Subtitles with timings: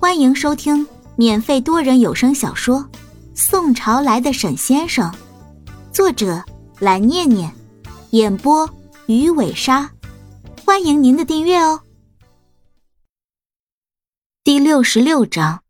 [0.00, 0.86] 欢迎收听
[1.16, 2.78] 免费多人有声小说
[3.34, 5.10] 《宋朝来的沈先生》，
[5.92, 6.40] 作者
[6.78, 7.52] 蓝念念，
[8.10, 8.70] 演播
[9.06, 9.90] 鱼尾鲨。
[10.64, 11.80] 欢迎您的订阅哦。
[14.44, 15.62] 第六十六章，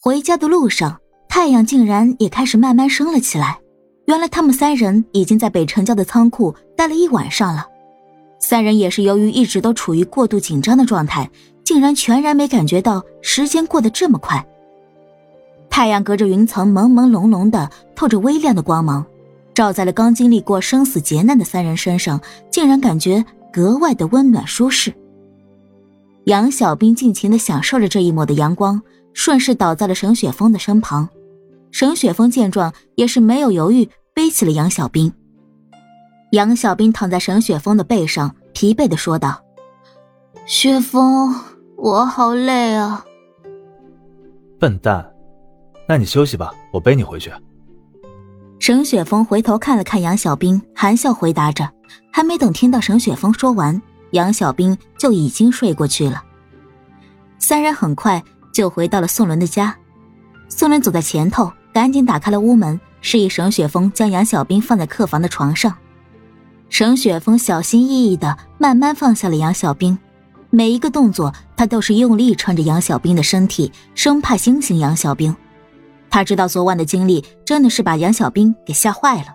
[0.00, 3.60] 回家的路上，太阳竟然也开始慢慢升了起来。
[4.06, 7.68] 原来他们三人已经在北城郊的仓库待了一晚上了。
[8.40, 11.30] 三人也是由于一直都处于过度紧张的状态。
[11.66, 14.46] 竟然全然没感觉到时间过得这么快。
[15.68, 19.04] 太阳隔着云层朦朦胧胧的透着微亮的光芒，
[19.52, 22.20] 照在了刚经历过生死劫难的三人身上，
[22.52, 24.94] 竟然感觉格外的温暖舒适。
[26.24, 28.80] 杨小兵尽情的享受着这一抹的阳光，
[29.12, 31.08] 顺势倒在了沈雪峰的身旁。
[31.72, 35.12] 沈雪峰见状也是没有犹豫，背起了杨小兵。
[36.30, 39.42] 杨小兵躺在沈雪峰的背上，疲惫的说道
[40.46, 41.34] ：“雪峰。”
[41.76, 43.04] 我好累啊！
[44.58, 45.12] 笨蛋，
[45.86, 47.30] 那你休息吧，我背你回去。
[48.58, 51.70] 沈雪峰回头看了看杨小兵，含笑回答着。
[52.10, 53.80] 还没等听到沈雪峰说完，
[54.12, 56.24] 杨小兵就已经睡过去了。
[57.38, 59.76] 三人很快就回到了宋伦的家。
[60.48, 65.76] 宋伦走在前头，赶紧打开了屋门，示意沈雪峰将杨小兵放在客房的床上。
[66.70, 69.96] 沈雪峰小心翼翼的慢慢放下了杨小兵。
[70.56, 75.36] 每一个动作，他都是用力撑着杨小兵的身体，生怕惊醒杨小兵。
[76.08, 79.26] 他知道昨晚的经历真的是把杨小兵给吓坏了。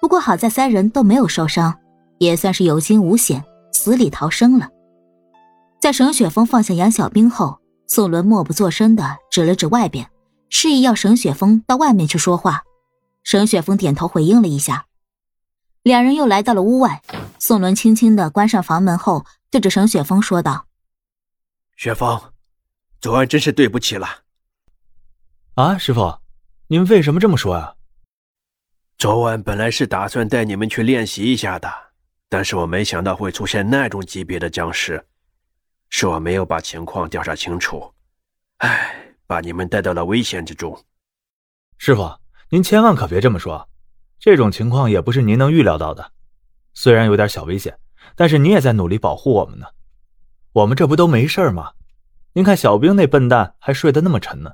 [0.00, 1.76] 不过好在三人都没有受伤，
[2.18, 4.68] 也算是有惊无险，死里逃生了。
[5.80, 7.58] 在沈雪峰放下杨小兵后，
[7.88, 10.08] 宋伦默不作声的指了指外边，
[10.50, 12.62] 示意要沈雪峰到外面去说话。
[13.24, 14.86] 沈雪峰点头回应了一下。
[15.82, 17.02] 两人又来到了屋外，
[17.46, 19.26] 宋伦轻轻的关上房门后。
[19.50, 20.66] 对着沈雪峰说道
[21.76, 22.32] ：“雪峰，
[23.02, 24.22] 昨晚真是对不起了。
[25.56, 26.20] 啊，师傅，
[26.68, 27.74] 你们为什么这么说啊？
[28.96, 31.70] 昨晚本来是打算带你们去练习一下的，
[32.30, 35.06] 但是我没想到会出现那种级别的僵尸，
[35.90, 37.92] 是我没有把情况调查清楚，
[38.56, 40.82] 唉，把你们带到了危险之中。
[41.76, 42.10] 师傅，
[42.48, 43.68] 您千万可别这么说，
[44.18, 46.13] 这种情况也不是您能预料到的，
[46.74, 47.78] 虽然有点小危险。”
[48.16, 49.66] 但是你也在努力保护我们呢，
[50.52, 51.72] 我们这不都没事吗？
[52.34, 54.52] 您看小兵那笨蛋还睡得那么沉呢。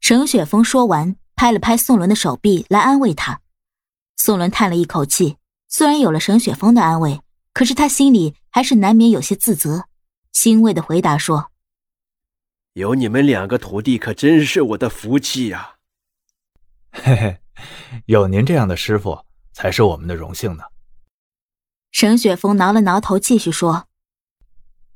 [0.00, 3.40] 沈雪峰说完，拍了拍宋伦的手臂来安慰他。
[4.16, 5.38] 宋伦叹了一口气，
[5.68, 7.20] 虽然有了沈雪峰的安慰，
[7.54, 9.84] 可是他心里还是难免有些自责，
[10.32, 11.50] 欣慰的回答说
[12.74, 15.76] ：“有你们两个徒弟，可真是我的福气呀。
[16.92, 17.38] ”嘿嘿，
[18.06, 20.64] 有您这样的师傅，才是我们的荣幸呢。
[21.94, 23.86] 沈雪峰挠了挠头，继续说：“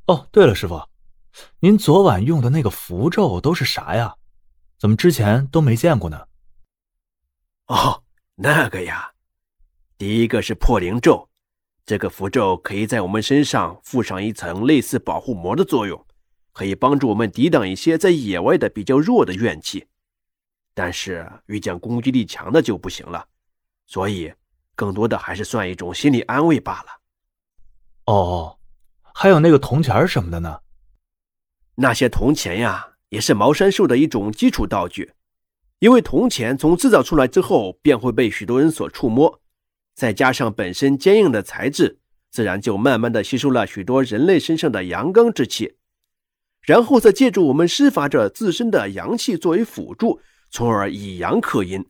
[0.07, 0.83] 哦，对了，师傅，
[1.61, 4.17] 您昨晚用的那个符咒都是啥呀？
[4.81, 6.27] 怎么之前都没见过呢
[7.69, 8.03] ？”“哦，
[8.35, 9.13] 那个呀，
[9.97, 11.29] 第一个是破灵咒，
[11.87, 16.05] 这个符咒可以在我们身上附上一层类似保护膜的作用，
[16.53, 19.87] 可以帮助我们抵挡一些在野外的比较弱的怨气。
[20.75, 23.25] 但是遇见攻击力强的就不行了，
[23.87, 24.35] 所以。”
[24.79, 26.87] 更多的还是算一种心理安慰罢了。
[28.05, 28.59] 哦，
[29.13, 30.61] 还有那个铜钱什么的呢？
[31.75, 35.15] 那些铜钱呀，也是茅山术的一种基础道具。
[35.81, 39.41] 因为铜钱从制造出来之后，便会被许多人所触摸，
[39.97, 41.99] 再加上本身坚硬的材质，
[42.31, 45.77] 自然就慢慢的吸收了许多人类身上的阳刚之气，
[46.63, 50.21] 然后再借助我们施法者自身的阳气作为辅助，
[50.53, 51.85] 从而以阳克阴，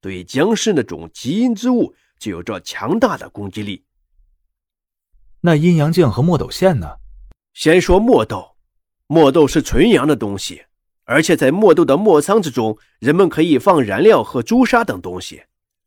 [0.00, 1.94] 对僵尸那种极阴之物。
[2.22, 3.82] 就有着强大的攻击力。
[5.40, 6.98] 那阴阳镜和墨斗线呢？
[7.52, 8.54] 先说墨斗，
[9.08, 10.62] 墨斗是纯阳的东西，
[11.02, 15.42] 而且在墨斗的墨仓之中，人们可以放燃料和朱砂等东西。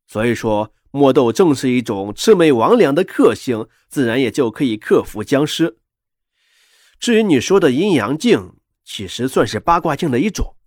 [0.07, 5.77] 所以说，墨斗正是一种魑魅魍魉的克星，自然也就可以克服僵尸。
[6.99, 10.57] 至于你说的阴阳镜，其实算是八卦镜的一种。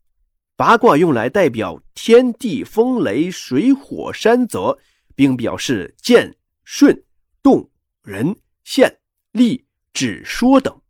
[0.56, 4.78] 八卦用来代表天地风雷水火山泽。
[5.18, 7.02] 并表示剑、顺、
[7.42, 7.68] 动、
[8.04, 9.00] 人、线、
[9.32, 10.80] 力、止、说等，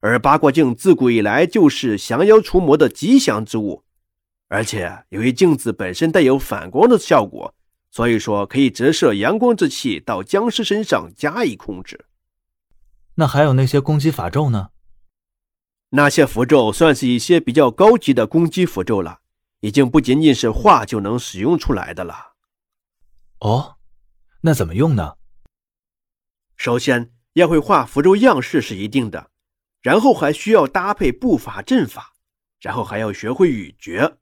[0.00, 3.84] 而八卦镜自古以来就是降妖除魔的吉祥之物，
[4.48, 7.54] 而且由于镜子本身带有反光的效果，
[7.90, 12.06] 所以说可以折射阳光之气到僵尸身上加以控制。
[13.16, 14.70] 那还有那些攻击法咒呢？
[15.90, 19.20] 那些符咒算是一些比较高级的攻击符咒了，
[19.60, 22.33] 已经不仅仅是画就能使用出来的了。
[23.40, 23.76] 哦，
[24.42, 25.16] 那怎么用呢？
[26.56, 29.30] 首先要会画符咒样式是一定的，
[29.82, 32.14] 然后还需要搭配步法阵法，
[32.60, 34.18] 然后还要学会语诀。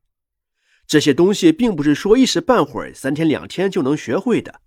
[0.86, 4.60] 这些东西并不是说一时半会儿、三天两天就能学会的，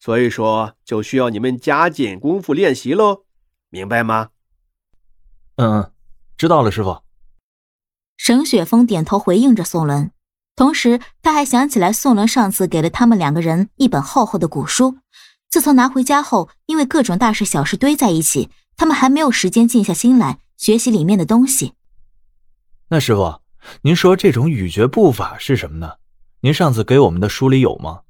[0.00, 3.24] 所以说就需要你们加紧功夫练习喽，
[3.68, 4.30] 明白吗？
[5.56, 5.92] 嗯嗯，
[6.36, 7.02] 知道了，师傅。
[8.16, 10.12] 沈雪峰点头回应着宋伦，
[10.56, 14.98] 同时他还想起来宋伦上次给了他们两个人一本厚厚的古书，
[15.50, 21.74] 自从拿回家后，因为各种大事小事堆在一起，他们还没有时间静下心来学习里面的东西。
[22.88, 23.40] 那师傅。
[23.82, 25.92] 您说这种语诀步法是什么呢？
[26.40, 28.00] 您上次给我们的书里有吗？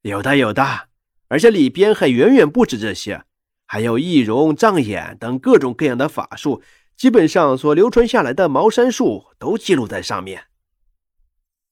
[0.00, 0.88] 有的，有的，
[1.28, 3.24] 而且里边还远远不止这些，
[3.66, 6.62] 还有易容、障眼等各种各样的法术，
[6.96, 10.44] 基本上所流传下来的茅山术都记录在上面。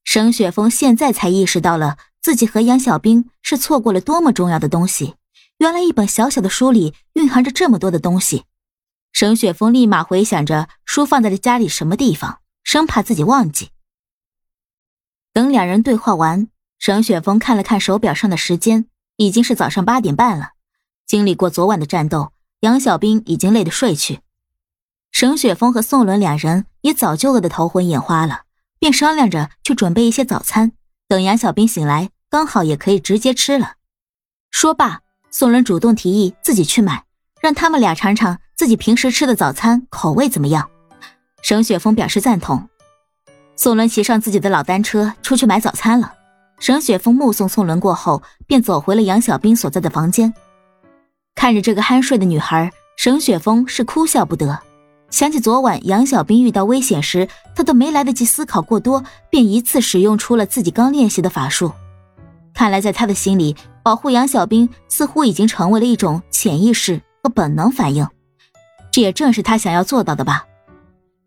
[0.06, 5.16] 沈雪峰现在才意识到了自己和杨小兵是错过了多么重要的东西。
[5.58, 8.44] 原来一本小小的书里蕴含着这么多的东西。
[9.12, 12.38] 沈雪峰立马回想着书放在了家里什么地方。
[12.66, 13.70] 生怕自己忘记。
[15.32, 16.48] 等两人对话完，
[16.80, 18.86] 沈雪峰看了看手表上的时间，
[19.18, 20.50] 已经是早上八点半了。
[21.06, 22.32] 经历过昨晚的战斗，
[22.62, 24.18] 杨小兵已经累得睡去。
[25.12, 28.45] 沈雪峰和宋伦两人也早就饿得头昏眼花了，
[28.78, 30.72] 便商量着去准备一些早餐，
[31.08, 33.74] 等杨小兵醒来，刚好也可以直接吃了。
[34.50, 35.00] 说罢，
[35.30, 37.04] 宋伦主动提议自己去买，
[37.40, 40.70] 让他们俩尝尝自己平时吃的早餐口味怎么样。
[41.42, 42.68] 沈雪峰表示赞同，
[43.54, 46.14] 宋伦骑上自己的老单车出去买早餐了。
[46.58, 50.32] 沈雪峰目送宋伦过后，便走回了杨小兵所在的房间。
[51.34, 54.58] 看着这个酣睡的女孩，沈雪峰是哭笑不得。
[55.10, 61.72] 想起昨晚杨小兵遇到危险时，他都没来得及思考过多，便一次使用出了自己刚练习的法术。
[62.52, 68.06] 看来在他的心里，保护杨小兵似乎已经成为了一种潜意识和本能反应。
[68.90, 70.44] 这也正是他想要做到的吧。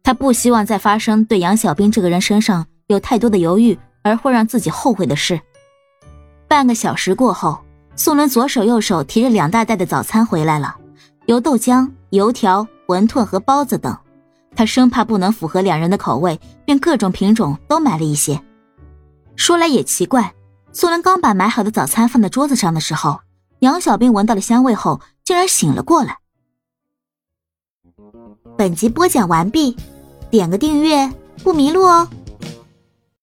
[0.04, 5.40] 他不希望再发生对杨小兵这个人身上有太多的犹豫而会让自己后悔的事。
[6.48, 7.60] 半个小时过后，
[7.96, 10.76] 宋伦左手右手提着两大袋的早餐回来了，
[11.28, 13.96] 有豆浆、油条、馄饨和包子等。
[14.56, 18.42] 他生怕不能符合两人的口味，便各种品种都买了一些。
[19.36, 20.34] 说来也奇怪，
[20.72, 23.20] 苏伦刚把买好的早餐放在桌子上的时候，
[23.60, 26.18] 杨小兵闻到了香味后，竟然醒了过来。
[28.58, 29.78] 本集播讲完毕，
[30.32, 31.14] 点个订阅
[31.44, 32.10] 不迷路哦。